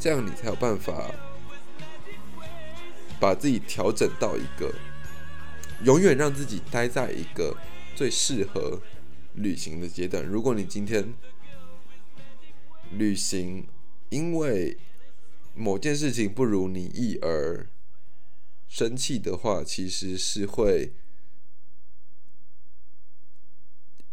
[0.01, 1.13] 这样你才有办法
[3.21, 4.75] 把自己调整到一个
[5.85, 7.57] 永远让自己待在一个
[7.95, 8.81] 最适合
[9.35, 10.25] 旅行的阶段。
[10.25, 11.15] 如果你今天，
[12.91, 13.67] 旅行，
[14.11, 14.77] 因为
[15.55, 17.67] 某件事情不如你意而
[18.69, 20.93] 生气的话，其实是会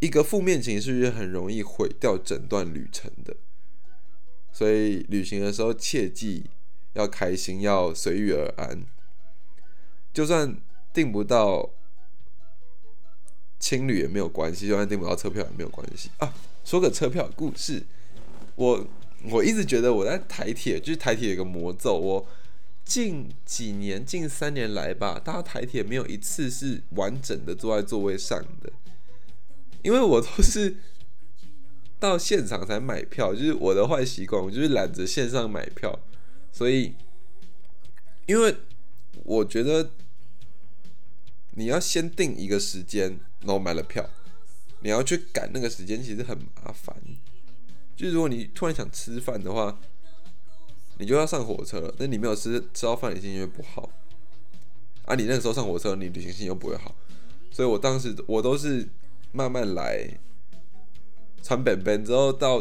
[0.00, 3.36] 一个负面情绪，是很容易毁掉整段旅程的。
[4.52, 6.46] 所以旅行的时候，切记
[6.92, 8.84] 要开心，要随遇而安。
[10.12, 10.60] 就算
[10.92, 11.70] 订不到
[13.62, 16.34] 青旅也没有关系，就算订不到车票也没有关系啊。
[16.64, 17.84] 说个车票故事。
[18.56, 18.86] 我
[19.30, 21.94] 我一直觉得我在台铁，就是台铁有个魔咒。
[21.94, 22.28] 我
[22.84, 28.72] 近几年、近三年来吧，搭台铁没有一次是完整的坐在座位上的，
[29.82, 30.76] 因为我都是
[32.00, 35.98] 到现场才买票，就是我的坏习惯，我就是懒着线上买票。
[36.52, 36.94] 所以，
[38.26, 38.56] 因为
[39.24, 39.90] 我觉得
[41.52, 44.08] 你要先定一个时间，然后买了票，
[44.80, 46.96] 你要去赶那个时间，其实很麻烦。
[47.94, 49.78] 就是如果你突然想吃饭的话，
[50.98, 51.94] 你就要上火车了。
[51.98, 53.90] 那你没有吃吃到饭，你心情会不好。
[55.04, 56.94] 啊，你那时候上火车，你旅行心情又不会好。
[57.50, 58.88] 所以我当时我都是
[59.32, 60.08] 慢慢来，
[61.42, 62.60] 穿本本之后到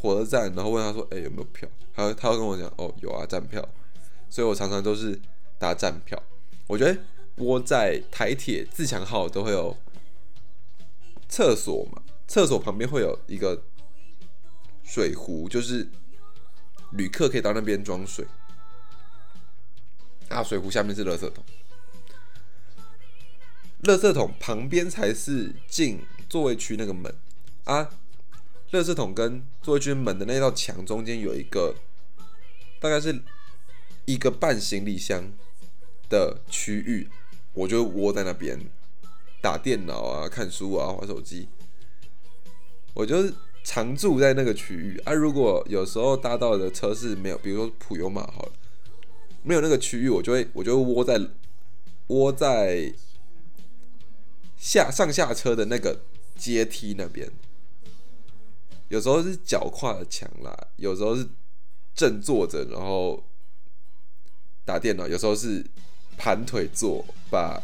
[0.00, 3.66] 火车站，然后问他说：“哎，有没有票？”他他会跟我讲：“哦，有啊，站票。”
[4.28, 5.20] 所以我常常都是
[5.58, 6.20] 搭站票。
[6.66, 6.98] 我觉得
[7.36, 9.76] 窝在台铁自强号都会有
[11.30, 13.62] 厕所嘛，厕所旁边会有一个。
[14.82, 15.88] 水壶就是
[16.90, 18.26] 旅客可以到那边装水，
[20.28, 21.44] 啊，水壶下面是垃圾桶，
[23.84, 27.14] 垃圾桶旁边才是进座位区那个门。
[27.62, 27.88] 啊，
[28.72, 31.76] 垃圾桶跟座位区门的那道墙中间有一个，
[32.80, 33.22] 大概是
[34.06, 35.30] 一个半行李箱
[36.08, 37.08] 的区域，
[37.52, 38.58] 我就窝在那边。
[39.40, 41.48] 打电脑啊、看书啊、玩手机，
[42.94, 43.32] 我就是。
[43.62, 48.52] 常住在那个区域啊，如果有时候搭到的车是没有，比如说普悠玛好了，
[49.42, 51.20] 没有那个区域，我就会我就会窝在
[52.06, 52.90] 窝在
[54.56, 56.00] 下上下车的那个
[56.36, 57.30] 阶梯那边，
[58.88, 61.28] 有时候是脚跨的墙啦，有时候是
[61.94, 63.22] 正坐着然后
[64.64, 65.62] 打电脑，有时候是
[66.16, 67.62] 盘腿坐，把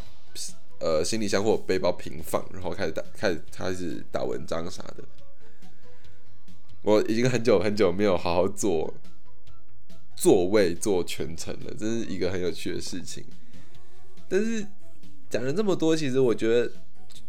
[0.79, 5.05] 呃行李箱或背包平放，然后开始打开始开始打文章啥的。
[6.83, 8.95] 我已经很久很久没有好好做
[10.15, 13.25] 座位做全程了，这是一个很有趣的事情。
[14.29, 14.67] 但是
[15.29, 16.73] 讲了这么多，其实我觉得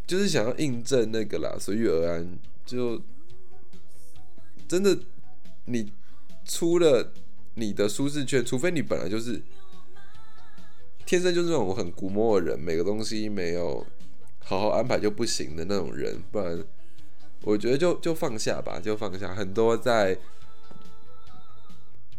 [0.06, 2.40] 就是想要印证那个啦，随遇而安。
[2.66, 3.02] 就
[4.68, 4.98] 真的，
[5.66, 5.92] 你
[6.46, 7.14] 出了
[7.56, 9.42] 你的舒适圈，除非你本来就是
[11.08, 13.84] 天生就是那种很古摸的人，每个东西没有
[14.40, 16.62] 好好安排就不行的那种人，不然。
[17.44, 19.34] 我觉得就就放下吧，就放下。
[19.34, 20.18] 很多在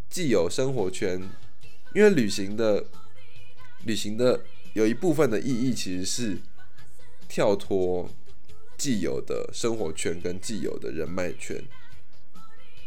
[0.08, 1.20] 既有生活圈，
[1.94, 2.86] 因为旅行的
[3.84, 4.40] 旅行的
[4.72, 6.38] 有一部分的意义其实是
[7.28, 8.08] 跳脱
[8.78, 11.62] 既有的生活圈跟既有的人脉圈，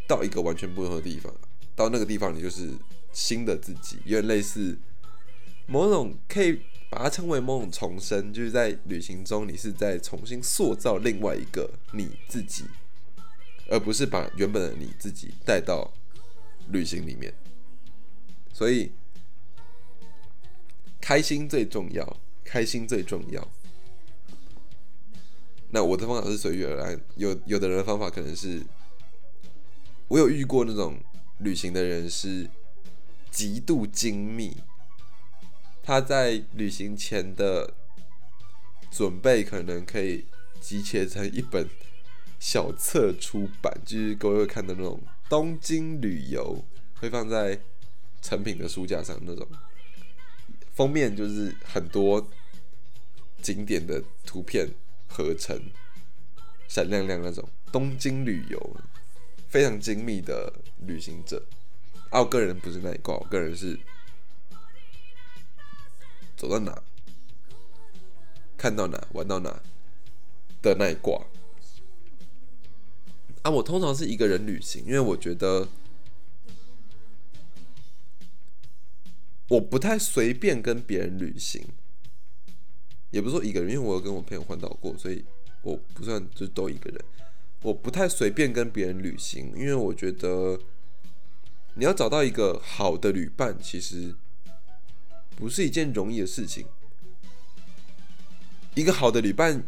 [0.07, 1.31] 到一个完全不同的地方。
[1.75, 2.71] 到那个地方，你就是
[3.11, 4.79] 新的自己，有点类似
[5.71, 6.59] 某种可以。
[6.91, 12.65] 把它称为某种重生，就是在旅行中，你是在重新塑造另外一个你自己，
[13.69, 15.89] 而不是把原本的你自己带到
[16.67, 17.33] 旅行里面。
[18.51, 18.91] 所以，
[20.99, 23.47] 开心最重要，开心最重要。
[25.69, 28.61] 那我的方法是随遇而安，有有的人的方法可能是，
[30.09, 30.99] 我有遇过那种
[31.37, 32.49] 旅行的人是
[33.31, 34.57] 极度精密。
[35.83, 37.73] 他在旅行前的
[38.91, 40.25] 准备可能可以
[40.59, 41.67] 集结成一本
[42.39, 46.63] 小册出版，就是各位会看的那种东京旅游，
[46.99, 47.59] 会放在
[48.21, 49.47] 成品的书架上那种，
[50.73, 52.29] 封面就是很多
[53.41, 54.69] 景点的图片
[55.07, 55.59] 合成，
[56.67, 58.77] 闪亮亮那种东京旅游，
[59.49, 60.53] 非常精密的
[60.85, 61.43] 旅行者。
[62.09, 63.79] 啊，我个人不是那一挂，我个人是
[66.41, 66.81] 走到哪
[68.57, 69.61] 看到哪玩到哪
[70.59, 71.23] 的那一挂。
[73.43, 75.67] 啊，我通常是一个人旅行，因为我觉得
[79.49, 81.63] 我不太随便跟别人旅行，
[83.11, 85.23] 也不是说一个人，因为我有跟我朋友环岛过，所以
[85.61, 86.99] 我不算就都一个人。
[87.61, 90.59] 我不太随便跟别人旅行，因为我觉得
[91.75, 94.15] 你要找到一个好的旅伴，其实
[95.41, 96.67] 不是一件容易的事情。
[98.75, 99.63] 一个好的旅伴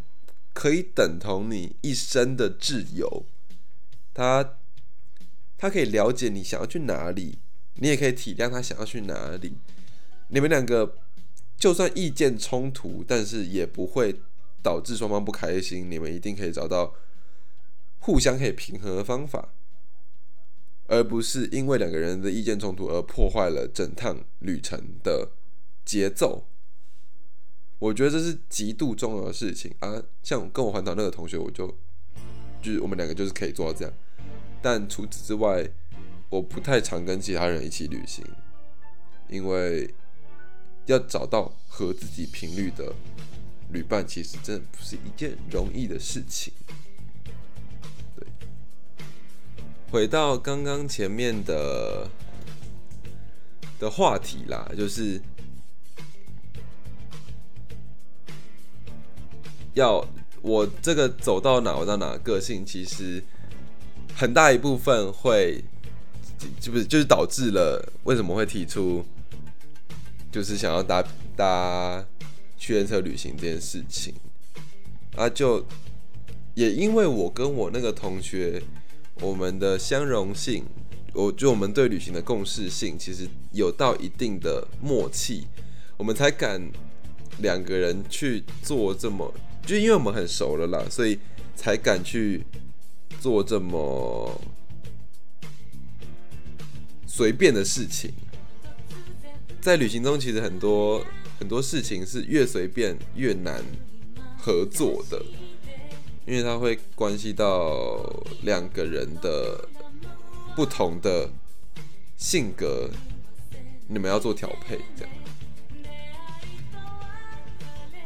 [0.53, 3.26] 可以等同你一生的挚友。
[4.13, 4.57] 他，
[5.57, 7.39] 他可以了解你想要去哪里，
[7.78, 9.57] 你也可以体谅他想要去哪里。
[10.28, 10.95] 你们两个
[11.57, 14.21] 就算意见冲突，但是也不会
[14.61, 15.89] 导致双方不开心。
[15.89, 16.93] 你们一定可以找到
[17.97, 19.49] 互相可以平衡的方法，
[20.86, 25.32] 而不是因为两个人的意见冲突而破坏了整趟旅程的
[25.86, 26.46] 节奏。
[27.80, 30.02] 我觉得这是极度重要的事情啊！
[30.22, 31.68] 像跟我环岛那个同学，我就
[32.62, 33.94] 就是我们两个就是可以做到这样。
[34.62, 35.70] 但除此之外，
[36.30, 38.24] 我不太常跟其他人一起旅行，
[39.28, 39.94] 因为
[40.86, 42.94] 要找到和自己频率的
[43.72, 46.54] 旅伴，其实真的不是一件容易的事情。
[48.16, 48.26] 对，
[49.92, 52.10] 回到刚刚前面的
[53.78, 55.22] 的话题啦，就是
[59.74, 60.05] 要
[60.41, 63.24] 我这个走到哪我到哪个性，其实。
[64.15, 65.63] 很大一部分会，
[66.59, 69.03] 就不是就是导致了为什么会提出，
[70.32, 71.03] 就是想要搭
[71.36, 72.05] 搭
[72.55, 74.13] 去验车旅行这件事情
[75.15, 75.65] 啊，就
[76.53, 78.61] 也因为我跟我那个同学，
[79.15, 80.63] 我们的相容性，
[81.13, 85.47] 我就我们对旅行的共识性，其实有到一定的默契，
[85.97, 86.61] 我们才敢
[87.39, 89.34] 两个人去做这么，
[89.66, 91.20] 就因为我们很熟了啦，所以
[91.55, 92.43] 才敢去。
[93.22, 94.41] 做这么
[97.07, 98.11] 随便的事情，
[99.61, 101.01] 在旅行中，其实很多
[101.39, 103.64] 很多事情是越随便越难
[104.38, 105.24] 合作的，
[106.26, 108.03] 因为它会关系到
[108.41, 109.70] 两个人的
[110.53, 111.30] 不同的
[112.18, 112.89] 性格，
[113.88, 115.14] 你们要做调配，这样。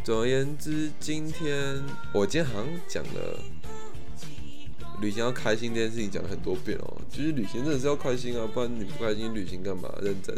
[0.07, 1.83] 总而言之，今天
[2.13, 3.37] 我今天好像讲了。
[5.01, 9.93] 旅行要开心这件事情讲了很多遍哦，其实旅行真的是要开心啊，不然你不开心，旅行干嘛？
[10.01, 10.33] 认真，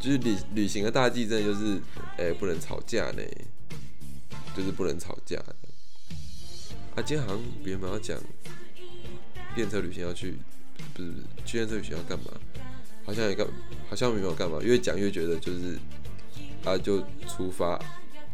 [0.00, 1.80] 就是旅旅行的大忌，真的就是，
[2.18, 3.22] 哎，不能吵架呢，
[4.56, 5.36] 就是不能吵架。
[6.96, 8.18] 啊，今天好像别人要讲，
[9.54, 10.36] 电车旅行要去，
[10.92, 12.32] 不是不是，去电车旅行要干嘛？
[13.04, 13.46] 好像也干，
[13.88, 15.78] 好像没有干嘛，越讲越觉得就是，
[16.64, 16.98] 啊，就
[17.28, 17.80] 出发，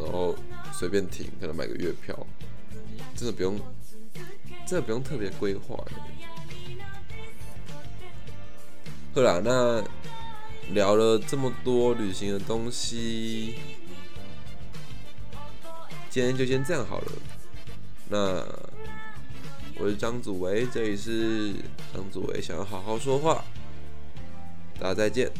[0.03, 0.35] 然后
[0.73, 2.27] 随便停，可能买个月票，
[3.17, 3.59] 真的不用。
[4.67, 5.93] 这不用特别规划的。
[9.15, 9.83] 好啦，那
[10.73, 13.57] 聊了这么多旅行的东西，
[16.09, 17.13] 今天就先这样好了。
[18.09, 18.45] 那
[19.79, 21.55] 我是张祖维，这里是
[21.93, 23.45] 张祖维，想要好好说话，
[24.79, 25.31] 大家再见。